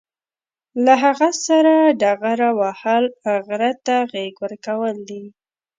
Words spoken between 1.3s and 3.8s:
سره ډغره وهل، غره